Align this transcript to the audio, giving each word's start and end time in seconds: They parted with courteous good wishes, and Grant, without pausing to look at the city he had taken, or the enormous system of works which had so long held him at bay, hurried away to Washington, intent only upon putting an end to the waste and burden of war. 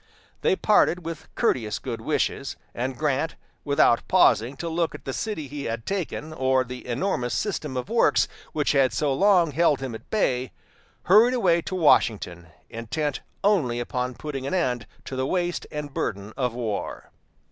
They 0.41 0.55
parted 0.55 1.05
with 1.05 1.27
courteous 1.35 1.77
good 1.77 2.01
wishes, 2.01 2.55
and 2.73 2.97
Grant, 2.97 3.35
without 3.63 4.01
pausing 4.07 4.57
to 4.57 4.67
look 4.67 4.95
at 4.95 5.05
the 5.05 5.13
city 5.13 5.47
he 5.47 5.65
had 5.65 5.85
taken, 5.85 6.33
or 6.33 6.63
the 6.63 6.87
enormous 6.87 7.35
system 7.35 7.77
of 7.77 7.87
works 7.87 8.27
which 8.51 8.71
had 8.71 8.93
so 8.93 9.13
long 9.13 9.51
held 9.51 9.79
him 9.79 9.93
at 9.93 10.09
bay, 10.09 10.53
hurried 11.03 11.35
away 11.35 11.61
to 11.61 11.75
Washington, 11.75 12.47
intent 12.67 13.19
only 13.43 13.79
upon 13.79 14.15
putting 14.15 14.47
an 14.47 14.55
end 14.55 14.87
to 15.05 15.15
the 15.15 15.27
waste 15.27 15.67
and 15.71 15.93
burden 15.93 16.33
of 16.35 16.55
war. 16.55 17.11